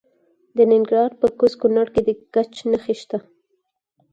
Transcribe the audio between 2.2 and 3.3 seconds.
ګچ نښې شته.